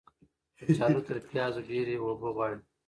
کچالو 0.65 1.01
تر 1.07 1.17
پیازو 1.29 1.61
ډیرې 1.69 1.95
اوبه 1.99 2.29
غواړي. 2.35 2.59